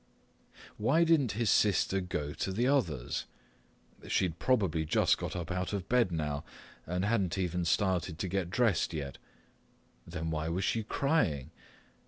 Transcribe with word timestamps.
Why 0.77 1.03
didn't 1.03 1.33
his 1.33 1.51
sister 1.51 2.01
go 2.01 2.33
to 2.33 2.51
the 2.51 2.65
others? 2.67 3.25
She'd 4.07 4.39
probably 4.39 4.83
just 4.83 5.19
gotten 5.19 5.39
up 5.39 5.51
out 5.51 5.73
of 5.73 5.87
bed 5.87 6.11
now 6.11 6.43
and 6.87 7.05
hadn't 7.05 7.37
even 7.37 7.65
started 7.65 8.17
to 8.17 8.27
get 8.27 8.49
dressed 8.49 8.95
yet. 8.95 9.19
Then 10.07 10.31
why 10.31 10.49
was 10.49 10.63
she 10.63 10.81
crying? 10.81 11.51